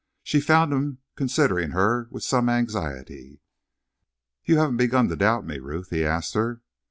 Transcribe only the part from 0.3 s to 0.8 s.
found